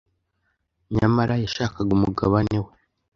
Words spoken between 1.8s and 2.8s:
umugabane we